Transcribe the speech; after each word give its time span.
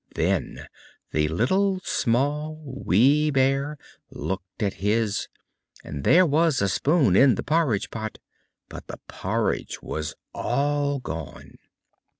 Then 0.15 0.67
the 1.11 1.27
Little, 1.27 1.79
Small, 1.83 2.59
Wee 2.65 3.29
Bear 3.29 3.77
looked 4.09 4.63
at 4.63 4.73
his, 4.81 5.27
and 5.83 6.03
there 6.03 6.25
was 6.25 6.57
the 6.57 6.69
spoon 6.69 7.15
in 7.15 7.35
the 7.35 7.43
porridge 7.43 7.91
pot, 7.91 8.17
but 8.67 8.87
the 8.87 8.97
porridge 9.07 9.79
was 9.83 10.15
all 10.33 10.97
gone. 10.97 11.59